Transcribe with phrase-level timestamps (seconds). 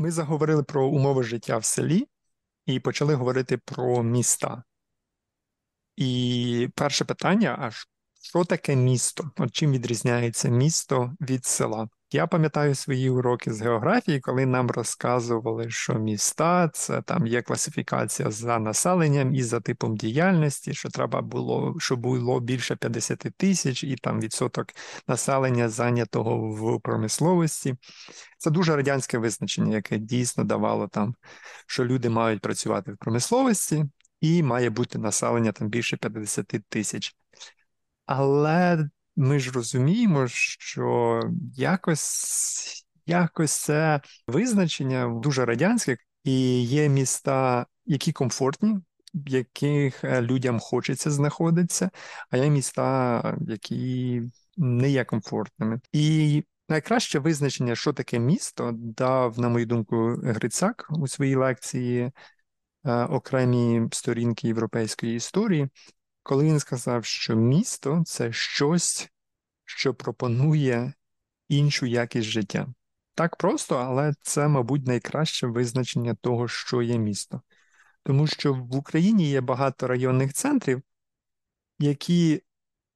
[0.00, 2.08] Ми заговорили про умови життя в селі
[2.66, 4.62] і почали говорити про міста.
[5.96, 7.70] І перше питання: а
[8.22, 9.30] що таке місто?
[9.36, 11.88] От чим відрізняється місто від села?
[12.12, 18.30] Я пам'ятаю свої уроки з географії, коли нам розказували, що міста це там є класифікація
[18.30, 23.96] за населенням і за типом діяльності, що треба було, щоб було більше 50 тисяч, і
[23.96, 24.66] там відсоток
[25.08, 27.74] населення зайнятого в промисловості.
[28.38, 31.14] Це дуже радянське визначення, яке дійсно давало там,
[31.66, 33.84] що люди мають працювати в промисловості,
[34.20, 37.16] і має бути населення там більше 50 тисяч.
[38.06, 38.88] Але
[39.20, 41.20] ми ж розуміємо, що
[41.56, 48.78] якось якось це визначення дуже радянське, і є міста, які комфортні,
[49.14, 51.90] в яких е, людям хочеться знаходитися,
[52.30, 54.22] а є міста, які
[54.56, 55.80] не є комфортними.
[55.92, 62.12] І найкраще визначення, що таке місто, дав, на мою думку, Грицак у своїй лекції
[62.84, 65.68] е, окремі сторінки європейської історії
[66.22, 69.08] коли він сказав, що місто це щось,
[69.76, 70.92] що пропонує
[71.48, 72.66] іншу якість життя.
[73.14, 77.42] Так просто, але це, мабуть, найкраще визначення того, що є місто.
[78.02, 80.82] Тому що в Україні є багато районних центрів,
[81.78, 82.42] які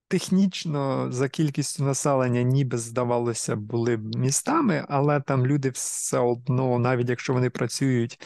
[0.08, 7.08] технічно за кількістю населення, ніби здавалося, були б містами, але там люди все одно, навіть
[7.08, 8.19] якщо вони працюють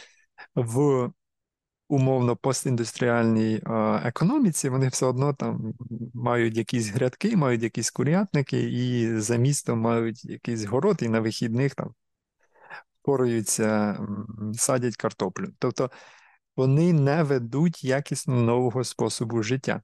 [0.55, 1.09] в
[1.89, 3.61] умовно постіндустріальній
[4.03, 5.73] економіці, вони все одно там
[6.13, 11.75] мають якісь грядки, мають якісь курятники, і за містом мають якийсь город, і на вихідних
[11.75, 11.93] там
[13.01, 13.99] поруються,
[14.53, 15.47] садять картоплю.
[15.59, 15.91] Тобто
[16.55, 19.81] вони не ведуть якісно нового способу життя.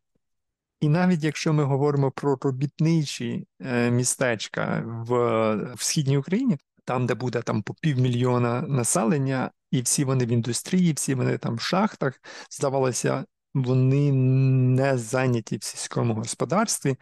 [0.79, 7.41] І навіть якщо ми говоримо про робітничі е, містечка в східній Україні, там, де буде
[7.41, 13.25] там по півмільйона населення, і всі вони в індустрії, всі вони там в шахтах, здавалося,
[13.53, 16.95] вони не зайняті в сільському господарстві,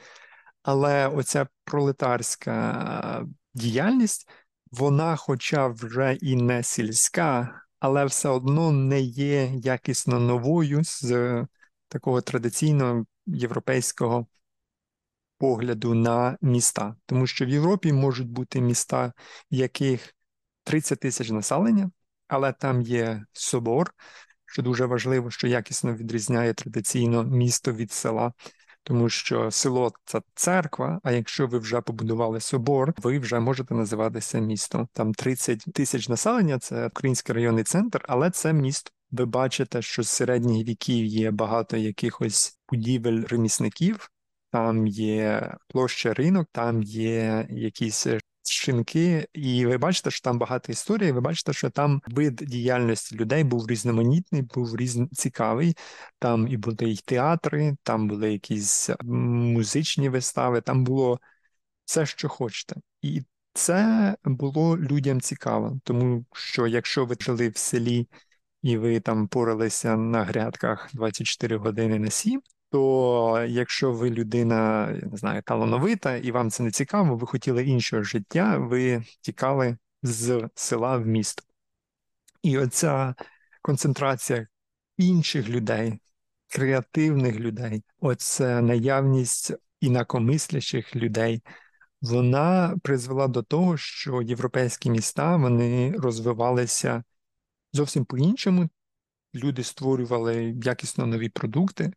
[0.64, 4.30] але оця пролетарська діяльність,
[4.72, 11.46] вона, хоча вже і не сільська, але все одно не є якісно новою з
[11.88, 14.28] такого традиційного європейського
[15.38, 19.14] погляду на міста, тому що в Європі можуть бути міста,
[19.52, 20.16] в яких
[20.64, 21.92] 30 тисяч населення,
[22.34, 23.94] але там є собор,
[24.46, 28.34] що дуже важливо, що якісно відрізняє традиційно місто від села.
[28.84, 31.00] Тому що село це церква.
[31.04, 34.88] А якщо ви вже побудували собор, ви вже можете називатися містом.
[34.94, 38.92] Там 30 тисяч населення, це український районний центр, але це місто.
[39.12, 44.10] Ви бачите, що з середніх віків є багато якихось будівель ремісників,
[44.52, 48.20] там є площа ринок, там є якісь е,
[48.52, 51.12] шинки, і ви бачите, що там багато історій.
[51.12, 55.06] Ви бачите, що там вид діяльності людей був різноманітний, був різн...
[55.12, 55.78] цікавий.
[56.20, 61.20] Там і були й театри, там були якісь музичні вистави, там було
[61.86, 62.76] все, що хочете.
[63.02, 63.22] І
[63.54, 68.08] це було людям цікаво, тому що якщо ви жили в селі
[68.62, 72.42] і ви там поралися на грядках 24 години на 7,
[72.74, 77.66] то якщо ви людина, я не знаю, талановита, і вам це не цікаво, ви хотіли
[77.66, 81.44] іншого життя, ви тікали з села в місто.
[82.44, 83.16] І оця
[83.62, 84.48] концентрація
[84.98, 86.00] інших людей,
[86.48, 91.42] креативних людей, оця наявність інакомислячих людей,
[92.02, 97.04] вона призвела до того, що європейські міста вони розвивалися
[97.74, 98.70] зовсім по-іншому.
[99.36, 101.94] Люди створювали якісно нові продукти,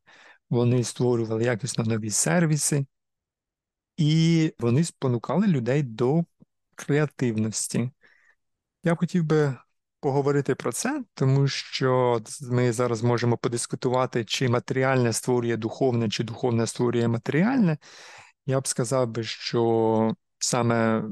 [0.51, 2.87] вони створювали якісно нові сервіси,
[3.97, 6.25] і вони спонукали людей до
[6.75, 7.91] креативності.
[8.85, 9.56] Я хотів би
[10.01, 12.21] поговорити про це, тому що
[12.51, 17.79] ми зараз можемо подискутувати, чи матеріальне створює духовне, чи духовне створює матеріальне.
[18.47, 21.05] Я б сказав би, що саме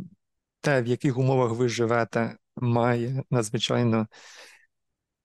[0.61, 4.07] те, в яких умовах ви живете, має надзвичайно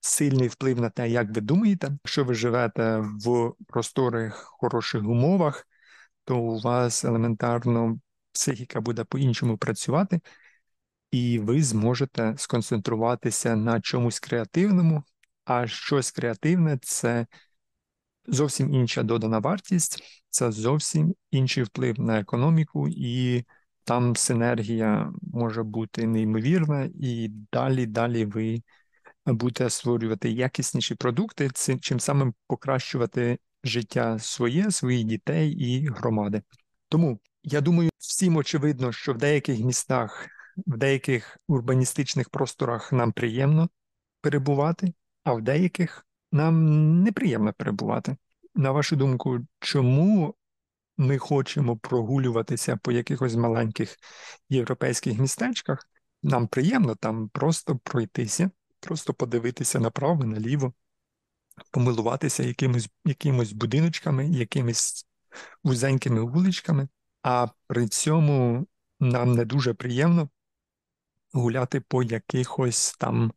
[0.00, 1.88] сильний вплив на те, як ви думаєте.
[2.04, 5.66] Якщо ви живете в просторих хороших умовах,
[6.24, 7.98] то у вас елементарно
[8.32, 10.20] психіка буде по-іншому працювати,
[11.10, 15.02] і ви зможете сконцентруватися на чомусь креативному,
[15.44, 17.26] а щось креативне це
[18.26, 23.44] зовсім інша додана вартість, це зовсім інший вплив на економіку, і
[23.84, 28.62] там синергія може бути неймовірна, і далі, далі ви
[29.32, 31.50] будете створювати якісніші продукти,
[31.80, 36.42] чим самим покращувати життя своє, своїх дітей і громади.
[36.88, 40.28] Тому я думаю, всім очевидно, що в деяких містах
[40.66, 43.68] в деяких урбаністичних просторах нам приємно
[44.20, 44.92] перебувати,
[45.24, 48.16] а в деяких нам неприємно перебувати.
[48.54, 50.34] На вашу думку, чому
[50.96, 53.96] ми хочемо прогулюватися по якихось маленьких
[54.48, 55.88] європейських містечках?
[56.22, 58.50] Нам приємно там просто пройтися,
[58.80, 60.72] просто подивитися направо, наліво,
[61.70, 65.06] помилуватися якимось, якимось будиночками, якимись
[65.64, 66.88] вузенькими вуличками,
[67.22, 68.66] а при цьому
[69.00, 70.28] нам не дуже приємно
[71.32, 73.32] гуляти по якихось там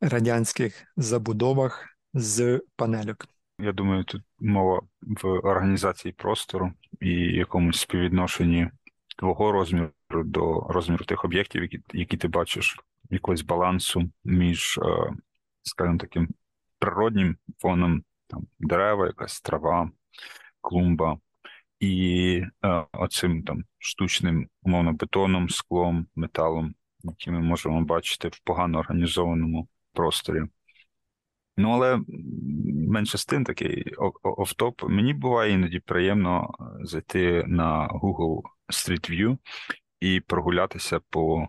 [0.00, 3.26] радянських забудовах з панельок.
[3.58, 8.70] Я думаю, тут мова в організації простору і якомусь співвідношенні
[9.16, 12.76] твого розміру до розміру тих об'єктів, які які ти бачиш,
[13.10, 15.14] якогось балансу між, е,
[15.62, 16.28] скажімо таким,
[16.78, 19.90] природнім фоном, там дерева, якась трава,
[20.60, 21.18] клумба,
[21.80, 28.78] і е, оцим там штучним, умовно, бетоном, склом, металом, які ми можемо бачити в погано
[28.78, 30.42] організованому просторі.
[31.56, 32.00] Ну, але
[32.88, 34.82] менше з тим такий офтоп.
[34.82, 39.38] Мені буває іноді приємно е, зайти на Google Street View
[40.00, 41.48] і прогулятися по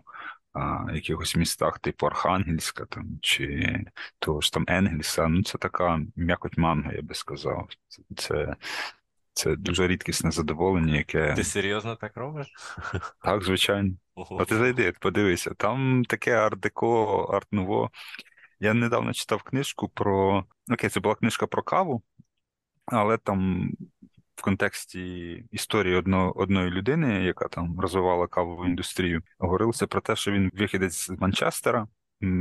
[0.52, 3.78] а, якихось містах, типу Архангельська там, чи
[4.18, 5.28] того ж там Енгельса.
[5.28, 7.68] Ну, це така м'якоть манга, я би сказав.
[8.16, 8.56] Це
[9.38, 11.34] це дуже рідкісне задоволення, яке.
[11.34, 12.46] Ти серйозно так робиш?
[13.22, 13.94] Так, звичайно.
[14.38, 15.50] А ти зайди, подивися.
[15.54, 17.90] Там таке арт-деко, арт-нуво.
[18.60, 20.44] Я недавно читав книжку про.
[20.70, 22.02] Окей, це була книжка про каву,
[22.86, 23.70] але там
[24.48, 30.50] контексті історії одно, одної людини, яка там розвивала кавову індустрію, говорилося про те, що він
[30.54, 31.88] вихідець з Манчестера,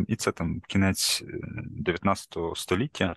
[0.08, 1.24] і це там кінець
[1.66, 3.16] 19 е, століття.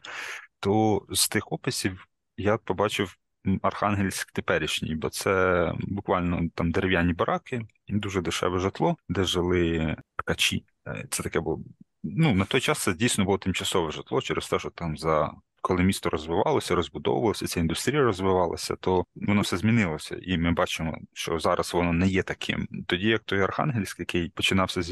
[0.60, 2.06] То з тих описів
[2.36, 3.16] я побачив
[3.62, 10.64] Архангельськ теперішній, бо це буквально там дерев'яні бараки, дуже дешеве житло, де жили ткачі.
[10.88, 11.60] Е, це таке було.
[12.02, 15.82] Ну, на той час це дійсно було тимчасове житло через те, що там за коли
[15.82, 21.74] місто розвивалося, розбудовувалося, ця індустрія розвивалася, то воно все змінилося, і ми бачимо, що зараз
[21.74, 22.68] воно не є таким.
[22.86, 24.82] Тоді як той Архангельськ, який починався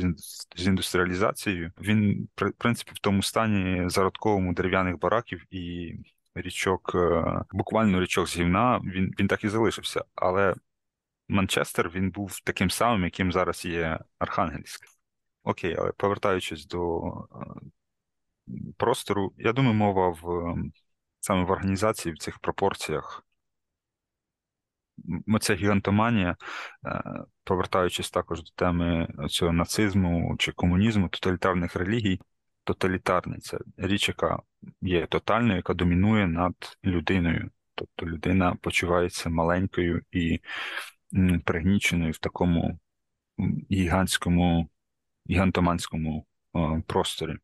[0.56, 5.94] з індустріалізацією, він в принципі в тому стані зародковому дерев'яних бараків і
[6.34, 10.04] річок, е, буквально річок з гівна, він він так і залишився.
[10.14, 10.54] Але
[11.28, 14.84] Манчестер він був таким самим, яким зараз є Архангельськ.
[15.42, 17.36] Окей, але повертаючись до е,
[18.76, 20.54] простору, я думаю, мова в
[21.20, 23.24] саме в організації в цих пропорціях.
[25.28, 26.36] Оця гігантоманія,
[26.86, 27.02] е,
[27.44, 32.20] повертаючись також до теми цього нацизму чи комунізму, тоталітарних релігій,
[32.64, 34.42] тоталітарний це річ, яка
[34.82, 36.54] є тотальною, яка домінує над
[36.84, 37.50] людиною.
[37.74, 40.40] Тобто людина почувається маленькою і
[41.44, 42.78] пригніченою в такому
[43.70, 44.68] гігантському,
[45.30, 46.26] гігантоманському
[46.86, 47.36] просторі.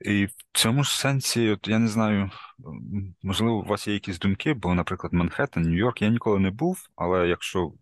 [0.00, 2.30] І в цьому ж сенсі, от я не знаю,
[3.22, 7.28] можливо, у вас є якісь думки, бо, наприклад, Манхеттен, Нью-Йорк я ніколи не був, але
[7.28, 7.72] якщо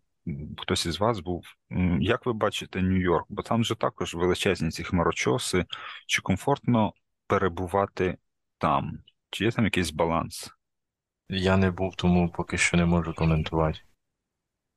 [0.58, 1.44] хтось із вас був,
[2.00, 3.24] як ви бачите Нью-Йорк?
[3.28, 5.64] Бо там же також величезні ці хмарочоси,
[6.06, 6.92] чи комфортно
[7.26, 8.16] перебувати
[8.58, 8.98] там?
[9.30, 10.50] Чи є там якийсь баланс?
[11.28, 13.78] Я не був, тому поки що не можу коментувати.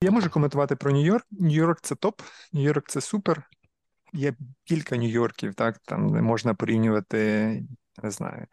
[0.01, 1.25] Я можу коментувати про Нью-Йорк.
[1.31, 2.21] Нью-Йорк це топ,
[2.53, 3.43] Нью-Йорк це супер.
[4.15, 7.17] Є кілька Нью-Йорків, так, там можна порівнювати,
[8.03, 8.45] не знаю,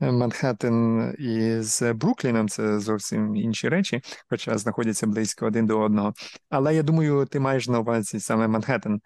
[0.00, 6.14] Манхеттен із Брукліном це зовсім інші речі, хоча знаходяться близько один до одного.
[6.50, 9.00] Але я думаю, ти маєш на увазі саме Манхеттен.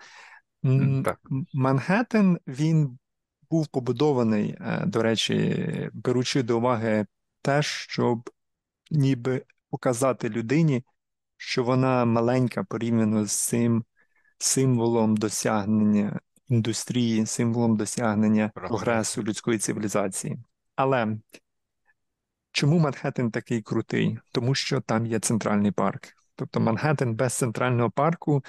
[1.04, 1.18] Так.
[1.54, 2.98] Манхеттен, він
[3.50, 7.06] був побудований, е, до речі, беручи до уваги
[7.42, 8.30] те, щоб
[8.90, 10.84] ніби показати людині,
[11.36, 13.84] що вона маленька порівняно з цим
[14.38, 20.38] символом досягнення індустрії, символом досягнення прогресу людської цивілізації.
[20.76, 21.16] Але
[22.52, 24.18] чому Манхеттен такий крутий?
[24.32, 26.02] Тому що там є центральний парк.
[26.36, 28.44] Тобто Манхеттен без центрального парку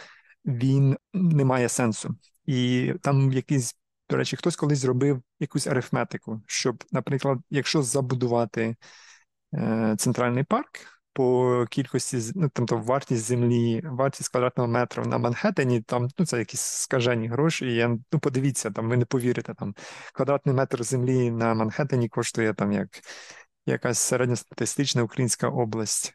[0.46, 2.16] він не має сенсу.
[2.46, 3.76] І там якийсь,
[4.10, 8.76] до речі, хтось колись зробив якусь арифметику, щоб, наприклад, якщо забудувати
[9.54, 10.80] е, центральний парк,
[11.16, 16.62] по кількості ну, тобто вартість землі, вартість квадратного метра на Манхеттені, там ну це якісь
[16.62, 17.76] скажені гроші.
[17.76, 19.76] Я ну подивіться, там ви не повірите, там
[20.14, 22.90] квадратний метр землі на Манхеттені коштує там як
[23.66, 26.14] якась середньостатистична українська область.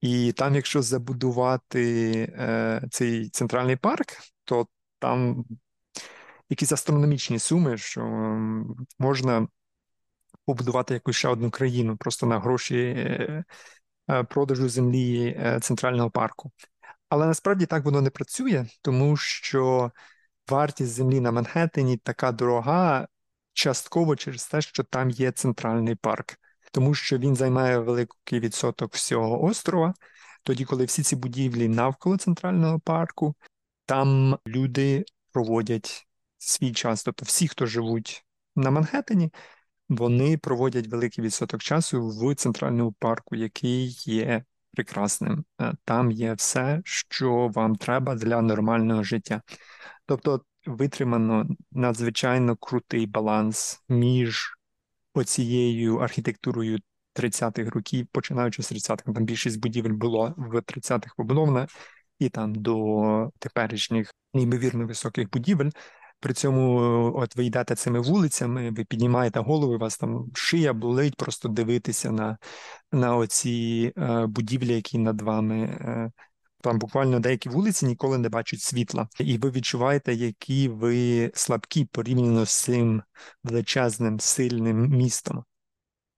[0.00, 4.06] І там, якщо забудувати е, цей центральний парк,
[4.44, 4.66] то
[4.98, 5.44] там
[6.50, 8.02] якісь астрономічні суми, що
[8.98, 9.48] можна
[10.44, 13.44] побудувати якусь ще одну країну просто на гроші е, Е,
[14.28, 16.50] продажу землі е, центрального парку.
[17.08, 19.92] Але насправді так воно не працює, тому що
[20.48, 23.08] вартість землі на Манхеттені така дорога
[23.52, 26.38] частково через те, що там є центральний парк,
[26.72, 29.94] тому що він займає великий відсоток всього острова.
[30.42, 33.34] Тоді, коли всі ці будівлі навколо центрального парку,
[33.86, 36.06] там люди проводять
[36.38, 37.04] свій час.
[37.04, 38.24] Тобто всі, хто живуть
[38.56, 39.32] на Манхеттені,
[39.88, 45.44] вони проводять великий відсоток часу в центральному парку, який є прекрасним.
[45.60, 49.42] Е, Там є все, що вам треба для нормального життя.
[50.06, 54.54] Тобто витримано надзвичайно крутий баланс між
[55.14, 56.78] оцією архітектурою
[57.14, 61.66] 30-х років, починаючи з 30-х, там більшість будівель було в 30-х побудована,
[62.18, 65.70] і там до теперішніх неймовірно високих будівель.
[66.20, 71.48] При цьому, от ви йдете цими вулицями, ви піднімаєте голови, вас там шия болить, просто
[71.48, 72.38] дивитися на
[72.92, 75.62] на оці е, будівлі, які над вами.
[75.64, 76.10] Е,
[76.60, 82.46] там буквально деякі вулиці ніколи не бачать світла, і ви відчуваєте, які ви слабкі порівняно
[82.46, 83.02] з цим
[83.44, 85.44] величезним сильним містом.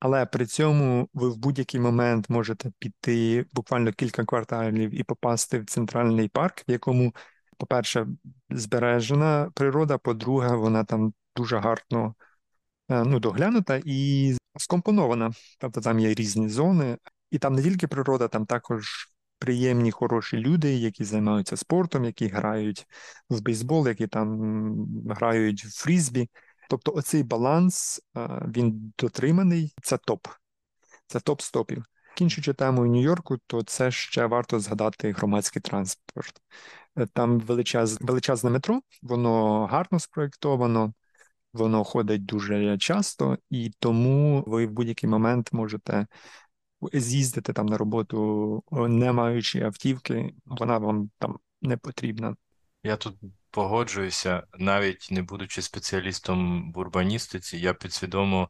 [0.00, 5.66] Але при цьому ви в будь-який момент можете піти буквально кілька кварталів і попасти в
[5.66, 7.14] центральний парк, в якому,
[7.60, 8.06] по-перше,
[8.50, 12.14] збережена природа, по-друге, вона там дуже гарно
[12.88, 15.32] е, ну, доглянута і скомпонована.
[15.58, 16.98] Тобто там є різні зони,
[17.30, 22.86] і там не тільки природа, там також приємні, хороші люди, які займаються спортом, які грають
[23.30, 24.40] в бейсбол, які там
[25.08, 26.30] грають в фрізбі.
[26.70, 28.00] Тобто оцей баланс
[28.54, 30.26] він дотриманий, це топ,
[31.06, 31.84] це топ стопів.
[32.16, 36.42] Кінчучи тему Нью-Йорку, то це ще варто згадати громадський транспорт.
[36.96, 40.92] Е, там величез, величезне метро, воно гарно спроєктовано,
[41.52, 46.06] воно ходить дуже часто, і тому ви в будь-який момент можете
[46.92, 52.36] з'їздити там на роботу, не маючи автівки, вона вам там не потрібна.
[52.82, 53.16] Я тут
[53.50, 58.48] погоджуюся, навіть не будучи спеціалістом в урбаністиці, я підсвідомо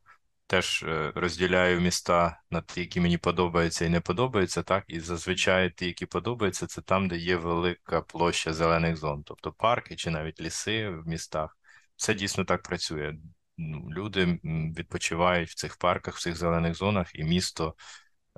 [0.50, 5.70] теж е, розділяю міста на ті, які мені подобаються і не подобаються, так і зазвичай
[5.70, 10.40] ті, які подобаються, це там, де є велика площа зелених зон, тобто парки чи навіть
[10.40, 11.58] ліси в містах.
[11.96, 13.14] Це дійсно так працює.
[13.58, 14.40] Ну, люди
[14.76, 17.74] відпочивають в цих парках, в цих зелених зонах, і місто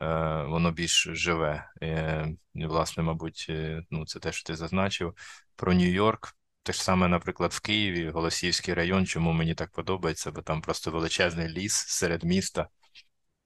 [0.01, 1.71] Е, воно більш живе.
[1.83, 3.47] Е, і, Власне, мабуть,
[3.91, 5.15] ну це те, що ти зазначив
[5.57, 6.35] про Нью-Йорк.
[6.63, 10.91] Те ж саме, наприклад, в Києві, Голосіївський район, чому мені так подобається, бо там просто
[10.91, 12.69] величезний ліс серед міста,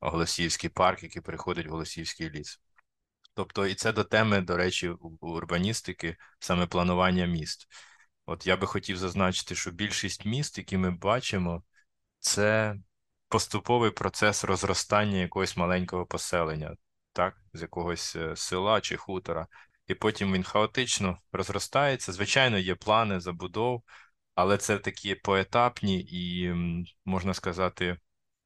[0.00, 2.61] Голосіївський парк, який переходить в Голосіївський ліс.
[3.35, 4.88] Тобто, і це до теми, до речі,
[5.20, 7.68] урбаністики, саме планування міст.
[8.26, 11.62] От я би хотів зазначити, що більшість міст, які ми бачимо,
[12.18, 12.76] це
[13.28, 16.76] поступовий процес розростання якогось маленького поселення,
[17.12, 19.46] так, з якогось е, села чи хутора,
[19.87, 22.12] і потім він хаотично розростається.
[22.12, 23.83] Звичайно, є плани забудов,
[24.35, 26.55] але це такі поетапні і,
[27.05, 27.97] можна сказати,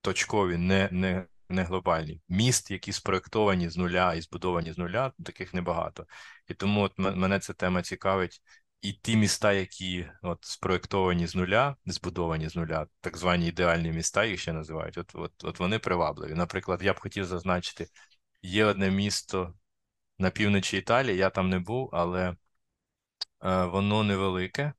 [0.01, 2.21] точкові, не не, не глобальні.
[2.29, 6.07] Міст, які спроєктовані з нуля і збудовані з нуля, таких небагато.
[6.49, 8.43] І тому от мене ця тема цікавить.
[8.83, 14.25] І ті міста, які от спроєктовані з нуля, збудовані з нуля, так звані ідеальні міста,
[14.25, 16.35] їх ще називають, от от, от вони привабливі.
[16.35, 17.87] Наприклад, я б хотів зазначити,
[18.43, 19.55] є одне місто
[20.21, 22.37] на півночі Італії, я там не був, але
[23.45, 24.73] е, воно невелике,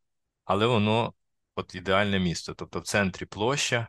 [0.45, 1.13] але воно
[1.55, 2.53] от ідеальне місто.
[2.53, 3.88] Тобто в центрі площа,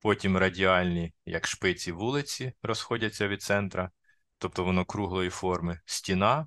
[0.00, 3.90] потім радіальні, як шпиці вулиці, розходяться від центра,
[4.38, 6.46] тобто воно круглої форми, стіна.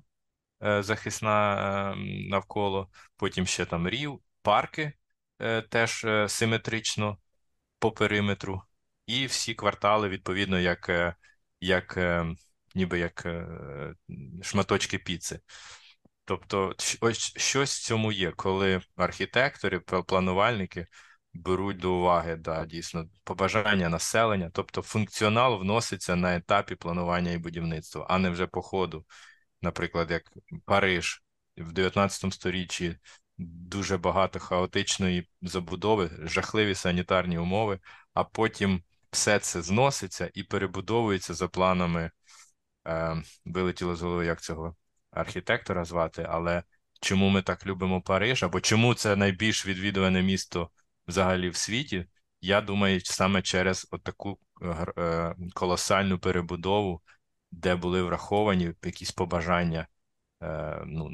[0.62, 1.96] Е, захисна е,
[2.30, 4.92] навколо, потім ще там рів, парки
[5.38, 7.18] е, теж симетрично
[7.78, 8.62] по периметру,
[9.06, 10.90] і всі квартали, відповідно, як
[11.60, 11.98] як
[12.74, 13.26] ніби як
[14.42, 15.40] шматочки піци.
[16.24, 20.86] Тобто, ось щось в цьому є, коли архітектори, планувальники
[21.34, 28.06] беруть до уваги да, дійсно побажання населення, тобто функціонал вноситься на етапі планування і будівництва,
[28.08, 29.04] а не вже по ходу
[29.62, 30.22] наприклад, як
[30.64, 31.22] Париж
[31.56, 32.96] в 19 сторіччі
[33.38, 37.78] дуже багато хаотичної забудови, жахливі санітарні умови,
[38.14, 42.10] а потім все це зноситься і перебудовується за планами.
[42.88, 44.76] Е, Вилетіло з голови, як цього
[45.10, 46.62] архітектора звати, але
[47.00, 50.70] чому ми так любимо Париж, або чому це найбільш відвідуване місто
[51.08, 52.06] взагалі в світі?
[52.40, 54.38] Я думаю, саме через таку
[54.98, 57.02] е, колосальну перебудову
[57.50, 59.86] де були враховані якісь побажання
[60.42, 61.10] е, ну,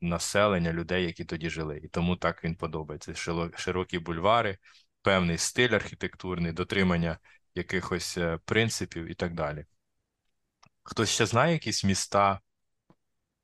[0.00, 1.78] населення, людей, які тоді жили.
[1.78, 3.14] І тому так він подобається.
[3.56, 4.58] Широкі бульвари,
[5.02, 7.18] певний стиль архітектурний, дотримання
[7.54, 9.64] якихось е, принципів і так далі.
[10.82, 12.40] Хтось ще знає якісь міста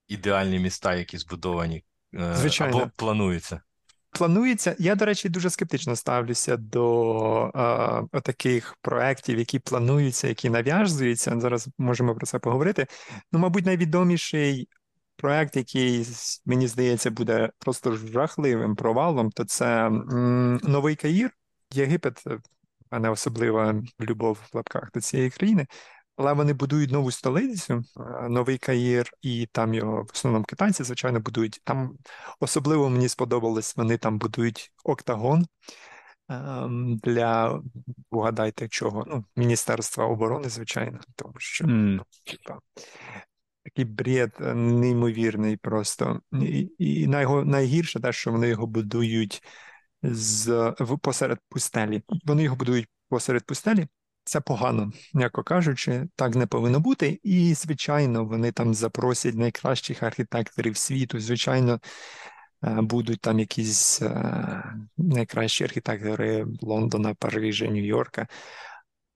[0.09, 2.77] ідеальні міста, які збудовані е, Звичайно.
[2.79, 3.61] або плануються?
[4.11, 7.53] Планується, я, до речі, дуже скептично ставлюся до
[8.15, 11.41] е, таких проєктів, які плануються, які нав'язуються.
[11.41, 12.87] Зараз можемо про це поговорити.
[13.33, 14.69] Ну, мабуть, найвідоміший
[15.17, 16.07] проєкт, який,
[16.47, 21.31] мені здається, буде просто жахливим провалом, то це м, Новий Каїр,
[21.73, 22.41] Єгипет, в
[22.91, 25.67] мене особлива любов в лапках до цієї країни.
[26.19, 31.21] Але вони будують нову столицю, е, новий Каїр, і там його в основному китайці, звичайно,
[31.21, 31.61] будують.
[31.65, 31.97] Там
[32.41, 35.47] особливо мені сподобалось, вони там будують октагон
[36.29, 37.61] ем, для
[38.11, 39.05] угадайте чого?
[39.09, 42.03] Ну, Міністерства оборони, звичайно, тому що М.
[42.25, 42.59] типа,
[43.65, 46.21] такий бред е, неймовірний просто.
[46.33, 49.43] І, і найго, найгірше те, що вони його будують
[50.03, 52.03] з, в, посеред пустелі.
[52.25, 53.87] Вони його будують посеред пустелі.
[54.29, 57.21] Це погано, м'яко кажучи, так не повинно бути.
[57.23, 61.21] І, звичайно, вони там запросять найкращих архітекторів світу.
[61.21, 61.81] Звичайно,
[62.65, 64.65] е, будуть там якісь е,
[64.99, 68.27] найкращі архітектори Лондона, Парижа, Нью-Йорка.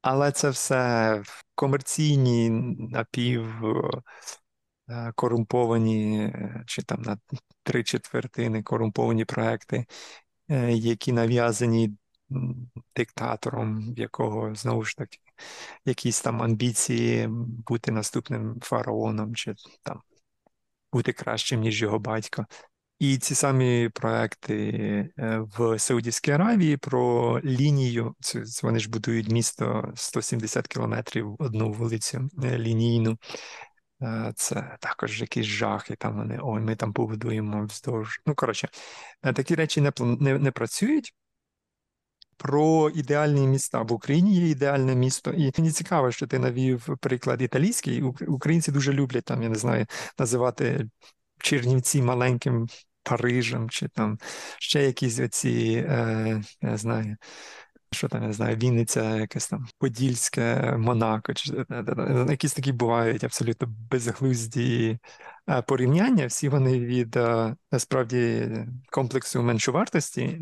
[0.02, 1.22] Але це все
[1.54, 2.50] комерційні
[2.90, 3.66] напів
[4.88, 6.32] е, корумповані,
[6.66, 7.18] чи там на
[7.62, 9.86] три четвертини корумповані проекти,
[10.68, 11.96] які нав'язані
[12.96, 15.18] диктатором, в якого знову ж таки
[15.84, 17.28] якісь там амбіції
[17.68, 20.00] бути наступним фараоном, чи там
[20.92, 22.46] бути кращим, ніж його батько.
[23.02, 24.54] І ці самі проекти
[25.18, 28.14] е, в Саудівській Аравії про лінію.
[28.62, 33.18] Вони ж будують місто 170 кілометрів одну вулицю е, лінійну.
[34.02, 38.20] Е, Це також якийсь жах, і там вони ой, ми там побудуємо вздовж.
[38.26, 38.68] Ну, коротше,
[39.22, 41.14] такі речі не, не, не працюють.
[42.36, 47.42] Про ідеальні міста в Україні є ідеальне місто, і мені цікаво, що ти навів приклад
[47.42, 48.02] італійський.
[48.02, 49.86] Українці дуже люблять там, я не знаю,
[50.18, 50.88] називати
[51.38, 52.66] Чернівці маленьким
[53.02, 54.18] Парижем, чи там
[54.58, 57.16] ще якісь оці, е, не знаю,
[57.94, 62.52] що там, я не знаю, Вінниця, якесь там Подільське, Монако, чи е, е, е, якісь
[62.52, 64.98] такі бувають абсолютно безглузді
[65.66, 66.26] порівняння.
[66.26, 67.18] Всі вони від
[67.72, 68.50] насправді
[68.90, 70.40] комплексу меншовартості,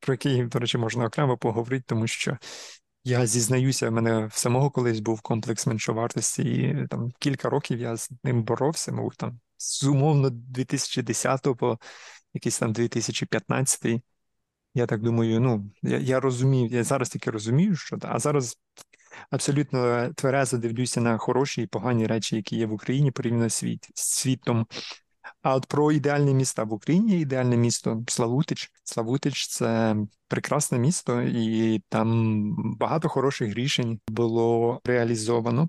[0.00, 2.38] про який, до речі, можна окремо поговорити, тому що.
[3.04, 7.96] Я зізнаюся, в мене в самого колись був комплекс меншовартості, і там кілька років я
[7.96, 11.78] з ним боровся, мабуть, там з умовно 2010 по
[12.34, 14.02] якийсь там 2015.
[14.74, 18.56] Я так думаю, ну я, я розумів, я зараз тільки розумію, що а зараз
[19.30, 24.02] абсолютно тверезо дивлюся на хороші і погані речі, які є в Україні порівняно світ, з
[24.02, 24.66] світом.
[25.42, 28.70] А от про ідеальні міста в Україні ідеальне місто Славутич.
[28.84, 29.96] Славутич це
[30.28, 35.68] прекрасне місто, і там багато хороших рішень було реалізовано.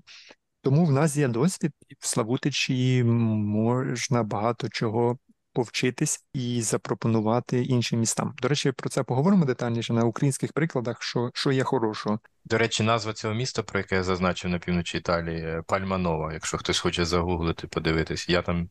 [0.62, 5.18] Тому в нас є досвід, і в Славутичі можна багато чого
[5.52, 8.34] повчитись і запропонувати іншим містам.
[8.42, 12.18] До речі, про це поговоримо детальніше на українських прикладах, що, що є хорошого.
[12.44, 16.32] До речі, назва цього міста, про яке я зазначив на півночі Італії, е, Пальманова.
[16.32, 18.28] Якщо хтось хоче загуглити, подивитись.
[18.28, 18.68] Я там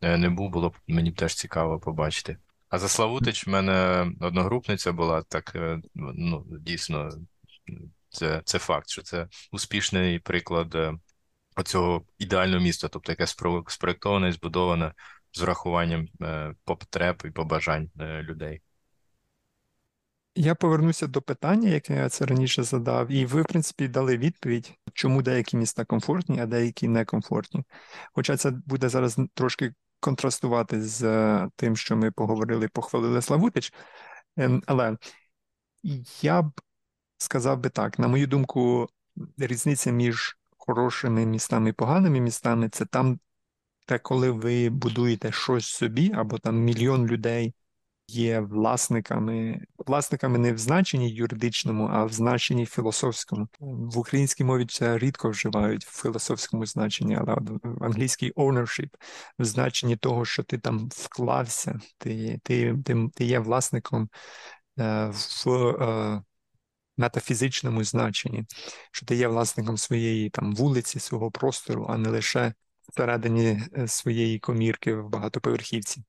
[0.00, 2.36] е, не був, було мені б теж цікаво побачити.
[2.68, 7.10] А за Славутич в мене одногрупниця була так, е, ну, дійсно,
[8.08, 10.76] це, це факт, що це успішний приклад
[11.56, 14.92] оцього ідеального міста, тобто яке спро- спроєктоване і збудоване
[15.36, 18.62] з врахуванням е, потреб і побажань е, людей.
[20.34, 24.74] Я повернуся до питання, яке я це раніше задав, і ви, в принципі, дали відповідь,
[24.92, 27.64] чому деякі міста комфортні, а деякі некомфортні.
[28.12, 33.72] Хоча це буде зараз трошки контрастувати з е, тим, що ми поговорили, похвалили Славутич.
[34.36, 34.96] Ем, Але
[36.22, 36.60] я б
[37.18, 38.88] сказав би так, на мою думку,
[39.38, 43.18] різниця між хорошими містами і поганими містами це там,
[43.88, 47.54] де коли ви будуєте щось собі, або там мільйон людей
[48.08, 53.48] є власниками, власниками не в значенні юридичному, а в значенні філософському.
[53.60, 58.88] В українській мові це рідко вживають в філософському значенні, але в англійській ownership
[59.38, 64.08] в значенні того, що ти там вклався, ти, ти, ти, ти є власником
[64.78, 65.12] е,
[65.44, 66.22] в е,
[66.96, 68.44] метафізичному значенні,
[68.92, 72.54] що ти є власником своєї там вулиці, свого простору, а не лише
[72.88, 76.02] всередині е, своєї комірки в багатоповерхівці.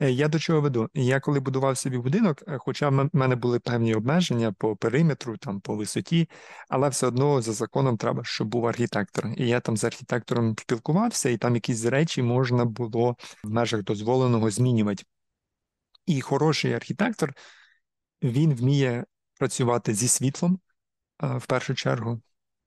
[0.00, 0.88] Е, Я до чого веду?
[0.94, 5.60] Я коли будував собі будинок, е, хоча в мене були певні обмеження по периметру, там
[5.60, 6.28] по висоті,
[6.68, 9.26] але все одно за законом треба, щоб був архітектор.
[9.36, 14.50] І я там з архітектором спілкувався, і там якісь речі можна було в межах дозволеного
[14.50, 15.04] змінювати.
[16.06, 17.34] І хороший архітектор
[18.22, 19.04] він вміє
[19.38, 20.60] працювати зі світлом
[21.20, 22.20] в першу чергу.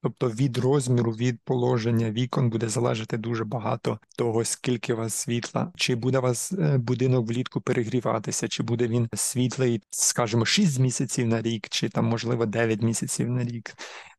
[0.03, 5.71] Тобто від розміру, від положення вікон буде залежати дуже багато того, скільки у вас світла,
[5.75, 11.27] чи буде у вас е, будинок влітку перегріватися, чи буде він світлий, скажімо, 6 місяців
[11.27, 13.75] на рік, чи там, можливо, 9 місяців на рік.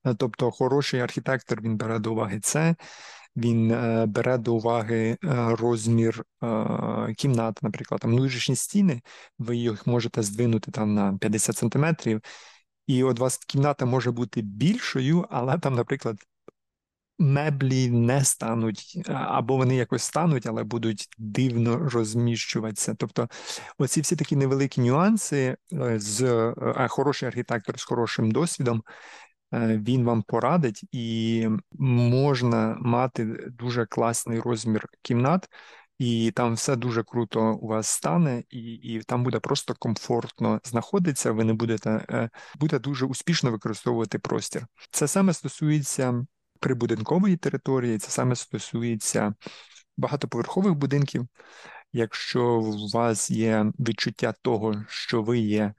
[0.07, 2.75] Е, тобто, хороший архітектор він бере до уваги це.
[3.37, 5.17] Він е, бере до уваги
[5.59, 6.25] розмір
[7.17, 9.01] кімнат, наприклад, там внутрішні стіни,
[9.39, 12.21] ви їх можете здвинути там на 50 сантиметрів,
[12.87, 16.17] і от у вас кімната може бути більшою, але там, наприклад,
[17.19, 22.95] меблі не стануть, або вони якось стануть, але будуть дивно розміщуватися.
[22.99, 23.29] Тобто,
[23.79, 26.25] оці всі такі невеликі нюанси е, з
[26.77, 28.83] а хороший архітектор з хорошим досвідом.
[29.55, 33.25] Е, він вам порадить, і можна мати
[33.59, 35.49] дуже класний розмір кімнат,
[35.99, 41.33] і там все дуже круто у вас стане, і і там буде просто комфортно знаходитися.
[41.33, 42.31] Ви не будете е,
[42.61, 44.67] буде дуже успішно використовувати простір.
[44.91, 46.27] Це саме стосується
[46.61, 49.35] прибудинкової території, це саме стосується
[49.97, 51.29] багатоповерхових будинків.
[51.93, 55.75] Якщо у вас є відчуття того, що ви є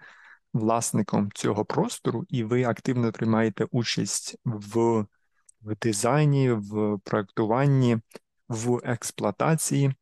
[0.54, 5.06] власником цього простору, і ви активно приймаєте участь в
[5.62, 7.98] в дизайні, в проектуванні,
[8.48, 9.94] в експлуатації,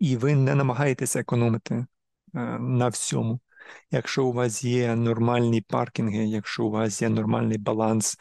[0.00, 1.86] і ви не намагаєтеся економити е,
[2.58, 3.40] на всьому.
[3.90, 8.16] Якщо у вас є нормальні паркінги, якщо у вас є нормальний баланс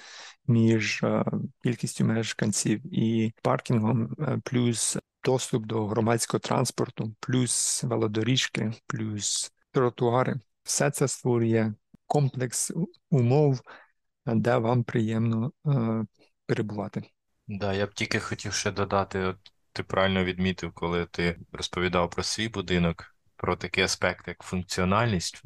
[0.47, 1.25] між е,
[1.63, 10.91] кількістю мешканців і паркінгом, е, плюс доступ до громадського транспорту, плюс велодоріжки, плюс тротуари, все
[10.91, 11.73] це створює
[12.07, 12.71] комплекс
[13.09, 13.61] умов,
[14.25, 15.51] де вам приємно
[16.45, 17.03] перебувати.
[17.47, 22.23] Да, я б тільки хотів ще додати, от ти правильно відмітив, коли ти розповідав про
[22.23, 25.43] свій будинок, про такий аспект, як функціональність.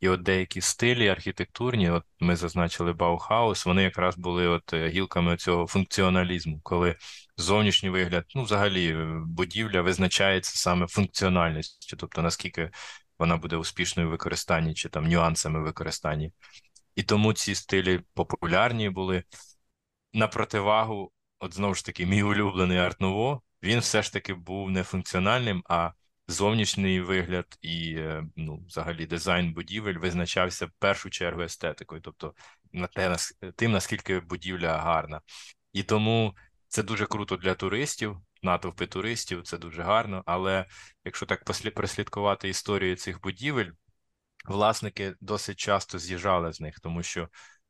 [0.00, 5.36] І от деякі стилі архітектурні, от ми зазначили Баухаус, вони якраз були от е, гілками
[5.36, 6.96] цього функціоналізму, коли
[7.36, 12.70] зовнішній вигляд, ну, взагалі, е, будівля визначається саме функціональністю, тобто наскільки
[13.18, 16.30] вона буде успішною в використанні чи там нюансами використання.
[16.94, 19.22] І тому ці стилі популярні були
[20.12, 24.82] на противагу от знову ж таки, мій улюблений арт-ново, він все ж таки був не
[24.82, 25.92] функціональним, а
[26.28, 32.34] зовнішній вигляд і е, ну, взагалі дизайн будівель визначався в першу чергу естетикою, тобто
[32.72, 33.16] на те,
[33.56, 35.20] тим, наскільки будівля гарна.
[35.72, 36.34] І тому
[36.68, 40.22] це дуже круто для туристів, натовпи туристів, це дуже гарно.
[40.26, 40.66] Але
[41.04, 41.44] якщо так
[41.74, 43.70] прослідкувати історію цих будівель,
[44.44, 47.28] власники досить часто з'їжджали з них, тому що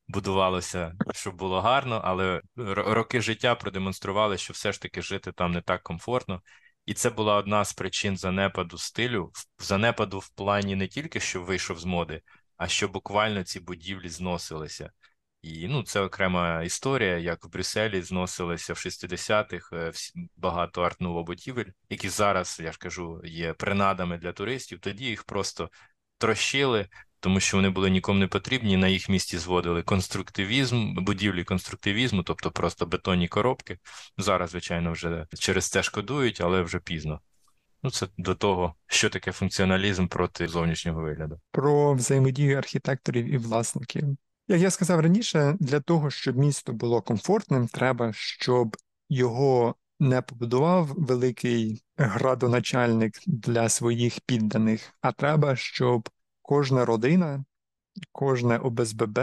[0.09, 5.61] будувалося, щоб було гарно, але роки життя продемонстрували, що все ж таки жити там не
[5.61, 6.43] так комфортно.
[6.87, 11.79] І це була одна з причин занепаду стилю, занепаду в плані не тільки що вийшов
[11.79, 12.23] з моди,
[12.57, 14.91] а що буквально ці будівлі зносилися.
[15.43, 19.93] І ну, це окрема історія, як в Брюсселі зносилися в 60-х е,
[20.37, 24.81] багато арт-ново будівель, які зараз, я ж кажу, є принадами для туристів.
[24.81, 25.71] Тоді їх просто
[26.19, 26.89] трощили,
[27.25, 28.77] тому що вони були нікому не потрібні.
[28.77, 33.79] На їх місці зводили конструктивізм, будівлі конструктивізму, тобто просто бетонні коробки.
[34.19, 37.21] Зараз, звичайно, вже через це шкодують, але вже пізно.
[37.83, 41.41] Ну, це до того, що таке функціоналізм проти зовнішнього вигляду.
[41.51, 44.05] Про взаємодію архітекторів і власників.
[44.49, 48.77] Як я сказав раніше, для того, щоб місто було комфортним, треба, щоб
[49.09, 56.09] його не побудував великий градоначальник для своїх підданих, а треба, щоб
[56.45, 57.45] кожна родина,
[58.13, 59.19] кожне ОБСББ,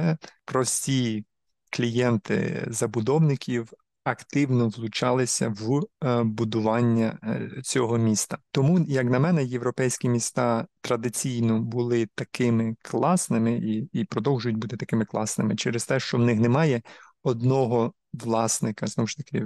[0.45, 1.25] прості
[1.69, 8.37] клієнти забудовників активно влучалися в е, будування е, цього міста.
[8.51, 15.05] Тому, як на мене, європейські міста традиційно були такими класними і, і продовжують бути такими
[15.05, 16.81] класними через те, що в них немає
[17.23, 19.45] одного власника, знову ж таки,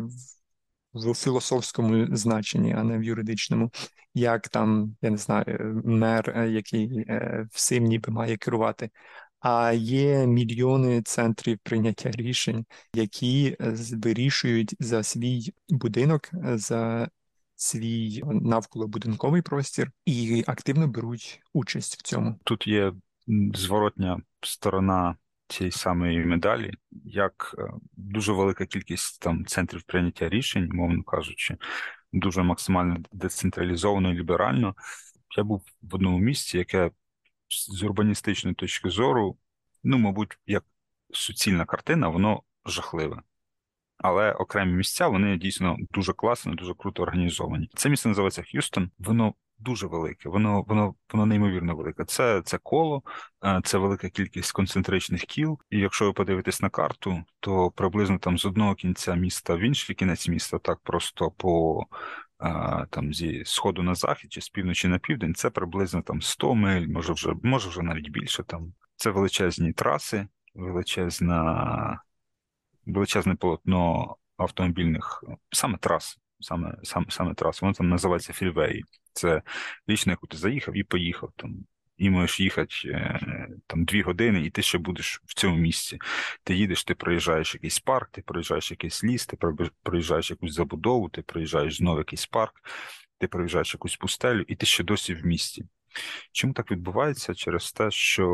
[0.96, 3.72] в філософському значенні, а не в юридичному,
[4.14, 8.90] як там, я не знаю, мер, е, який е, всім ніби має керувати.
[9.40, 17.10] А є мільйони центрів прийняття рішень, які е, вирішують за свій будинок, за
[17.56, 22.40] свій навколобудинковий простір і активно беруть участь в цьому.
[22.44, 22.94] Тут є
[23.54, 25.16] зворотня сторона
[25.48, 26.74] цієї самої медалі,
[27.06, 31.58] як е, дуже велика кількість там центрів прийняття рішень, мовно кажучи,
[32.14, 34.76] дуже максимально децентралізовано і ліберально.
[35.38, 36.92] Я був в одному місці, яке
[37.50, 39.38] з урбаністичної точки зору,
[39.84, 40.64] ну, мабуть, як
[41.12, 43.22] суцільна картина, воно жахливе.
[43.98, 47.70] Але окремі місця вони дійсно дуже класно, дуже круто організовані.
[47.76, 48.92] Це місце називається Х'юстон.
[48.98, 52.06] Воно дуже велике, воно воно, воно неймовірно велике.
[52.06, 53.04] Це це коло,
[53.46, 55.60] е, це велика кількість концентричних кіл.
[55.70, 59.96] І якщо ви подивитесь на карту, то приблизно там з одного кінця міста в інший
[59.96, 61.84] кінець міста, так просто по
[62.42, 66.56] е, там зі сходу на захід чи з півночі на південь, це приблизно там 100
[66.56, 68.44] миль, може вже може вже навіть більше.
[68.44, 72.02] Там це величезні траси, величезна,
[72.86, 77.66] величезне полотно автомобільних саме трас саме саме, саме трасу.
[77.66, 78.84] Воно там називається фрівеї.
[79.14, 79.42] Це
[79.88, 81.56] річ, на яку ти заїхав і поїхав там.
[81.98, 83.20] І можеш їхати е,
[83.68, 86.00] там дві години, і ти ще будеш в цьому місці.
[86.44, 89.38] Ти їдеш, ти проїжджаєш якийсь парк, ти проїжджаєш якийсь ліс, ти
[89.84, 92.54] проїжджаєш якусь забудову, ти проїжджаєш знову якийсь парк,
[93.18, 95.66] ти проїжджаєш якусь пустелю, і ти ще досі в місті.
[96.32, 97.34] Чому так відбувається?
[97.34, 98.28] Через те, що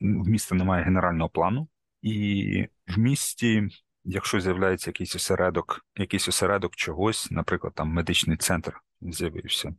[0.00, 1.68] в місті немає генерального плану,
[2.02, 3.68] і в місті
[4.04, 9.74] якщо з'являється якийсь осередок, якийсь осередок чогось, наприклад, там медичний центр з'явився.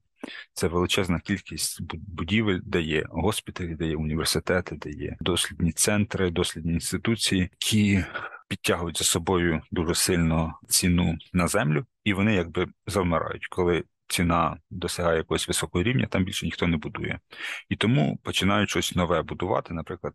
[0.54, 6.74] Це величезна кількість будівель, де є госпіталі, де є університети, де є дослідні центри, дослідні
[6.74, 8.06] інституції, які
[8.48, 15.18] підтягують за собою дуже сильно ціну на землю, і вони якби завмирають, коли ціна досягає
[15.18, 17.20] якогось високого рівня, там більше ніхто не будує.
[17.70, 20.14] І тому починають щось нове будувати, наприклад,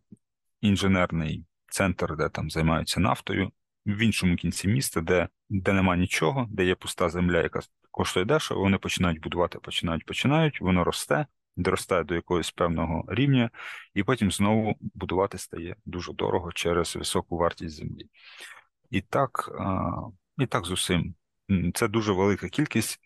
[0.60, 3.52] інженерний центр, де там займаються нафтою,
[3.86, 8.60] в іншому кінці міста, де де нема нічого, де є пуста земля, яка коштує дешево,
[8.60, 13.50] вони починають будувати, починають, починають, воно росте, доростає до якогось певного рівня,
[13.94, 18.06] і потім знову будувати стає дуже дорого через високу вартість землі.
[18.90, 19.50] І так,
[20.38, 21.14] і так з усім.
[21.74, 23.00] Це дуже велика кількість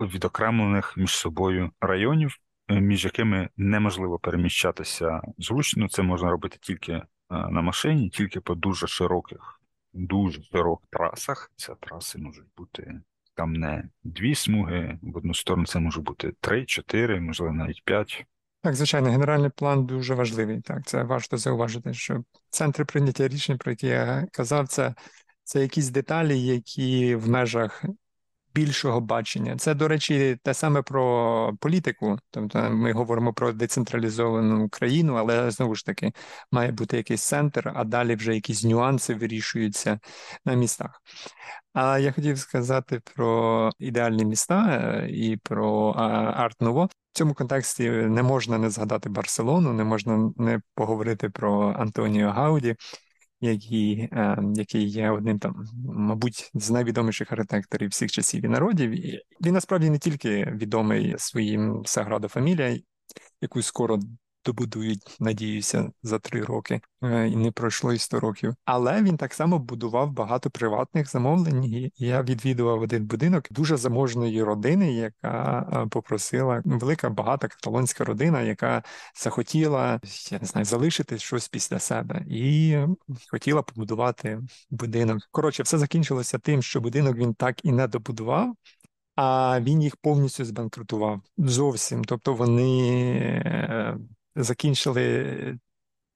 [0.00, 2.36] відокремлених між собою районів,
[2.68, 5.88] між якими неможливо переміщатися зручно.
[5.88, 9.60] Це можна робити тільки на машині, тільки по дуже широких
[9.94, 11.52] дуже широких трасах.
[11.56, 13.00] Ці траси можуть бути
[13.34, 18.26] там не дві смуги, в одну сторону це може бути три, чотири, можливо, навіть п'ять.
[18.62, 20.60] Так, звичайно, генеральний план дуже важливий.
[20.60, 24.94] Так, це важко зауважити, що центри прийняття рішень, про які я казав, це,
[25.42, 27.84] це якісь деталі, які в межах
[28.54, 29.56] більшого бачення.
[29.56, 32.18] Це, до речі, те саме про політику.
[32.30, 36.12] Тобто ми говоримо про децентралізовану країну, але знову ж таки
[36.52, 40.00] має бути якийсь центр, а далі вже якісь нюанси вирішуються
[40.44, 41.02] на містах.
[41.72, 45.88] А я хотів сказати про ідеальні міста е, і про
[46.36, 46.84] арт Ново.
[46.84, 52.76] В цьому контексті не можна не згадати Барселону, не можна не поговорити про Антоніо Гауді
[53.52, 58.90] який е, який є одним там, мабуть, з найвідоміших архітекторів всіх часів і народів.
[58.90, 62.78] І Він насправді не тільки відомий своїм Саградо Фамілія,
[63.40, 63.98] яку скоро
[64.44, 68.54] добудують, надіюся, за три роки, е, і не пройшло і сто років.
[68.64, 71.90] Але він так само будував багато приватних замовлень.
[71.96, 78.82] Я відвідував один будинок дуже заможної родини, яка е, попросила велика багата каталонська родина, яка
[79.14, 82.78] захотіла я не знаю, залишити щось після себе, і
[83.30, 85.18] хотіла побудувати будинок.
[85.30, 88.54] Коротше, все закінчилося тим, що будинок він так і не добудував.
[89.16, 92.04] А він їх повністю збанкрутував зовсім.
[92.04, 92.88] Тобто вони
[93.46, 93.96] е,
[94.36, 95.58] закінчили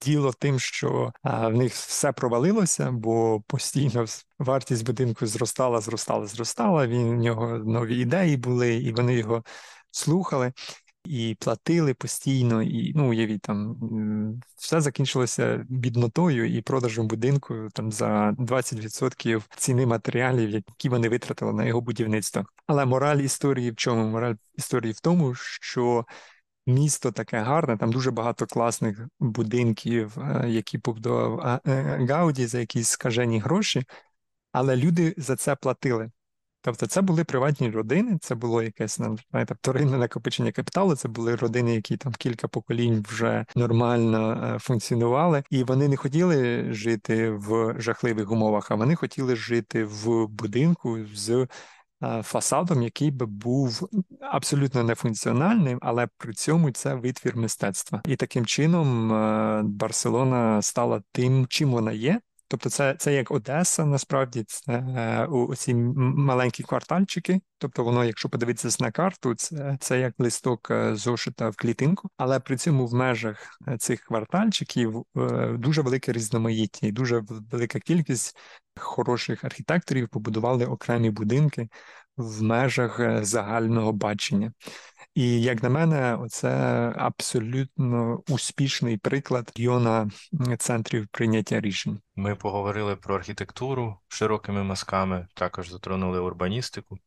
[0.02, 4.04] діло тим, що в них все провалилося, бо постійно
[4.38, 6.86] вартість будинку зростала, зростала, зростала.
[6.86, 9.44] Він в нього нові ідеї були, і вони його
[9.90, 10.52] слухали.
[11.04, 13.76] І платили постійно, і ну уявіть, там
[14.56, 21.64] все закінчилося біднотою і продажем будинку там за 20% ціни матеріалів, які вони витратили на
[21.64, 22.44] його будівництво.
[22.66, 24.04] Але мораль історії в чому?
[24.04, 26.04] Мораль історії в тому, що
[26.68, 32.88] місто таке гарне, там дуже багато класних будинків, е, які побудував е, Гауді за якісь
[32.88, 33.84] скажені гроші,
[34.52, 36.10] але люди за це платили.
[36.60, 39.00] Тобто це були приватні родини, це було якесь
[39.30, 45.42] знаєте, вторинне накопичення капіталу, це були родини, які там кілька поколінь вже нормально е, функціонували,
[45.50, 51.46] і вони не хотіли жити в жахливих умовах, а вони хотіли жити в будинку з
[52.22, 53.88] фасадом, який би був
[54.20, 58.02] абсолютно нефункціональним, але при цьому це витвір мистецтва.
[58.04, 62.20] І таким чином е, Барселона стала тим, чим вона є.
[62.48, 67.40] Тобто, це це як Одеса, насправді це е, у ці маленькі квартальчики.
[67.58, 72.56] Тобто, воно, якщо подивитися на карту, це це як листок зошита в клітинку, але при
[72.56, 75.02] цьому в межах цих квартальчиків
[75.52, 78.36] дуже велике різноманіття і дуже велика кількість
[78.78, 81.68] хороших архітекторів побудували окремі будинки
[82.16, 84.52] в межах е, загального бачення.
[85.18, 86.48] І як на мене, це
[86.96, 90.10] абсолютно успішний приклад района
[90.58, 92.00] центрів прийняття рішень.
[92.16, 96.98] Ми поговорили про архітектуру широкими мазками, також затронули урбаністику.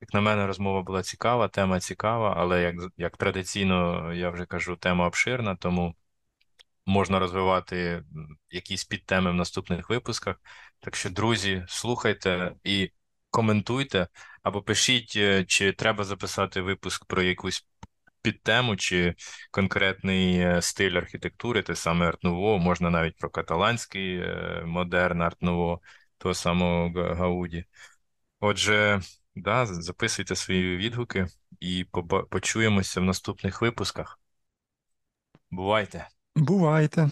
[0.00, 4.76] Як на мене, розмова була цікава, тема цікава, але як, як традиційно, я вже кажу,
[4.76, 5.94] тема обширна, тому
[6.86, 8.04] можна розвивати
[8.50, 10.36] якісь підтеми в наступних випусках.
[10.80, 12.90] Так що, друзі, слухайте і
[13.32, 14.08] коментуйте,
[14.42, 17.66] або пишіть, е, чи треба записати випуск про якусь
[18.22, 19.14] підтему, чи
[19.50, 25.78] конкретний е, стиль архітектури, те саме Art-Nouveau, можна навіть про каталанський е, модерн Art-Nouveau,
[26.18, 27.64] того самого Гауді.
[28.40, 29.00] Отже,
[29.36, 31.26] да, записуйте свої відгуки
[31.60, 31.86] і
[32.30, 34.20] почуємося в наступних випусках.
[35.50, 36.08] Бувайте!
[36.36, 37.10] Бувайте.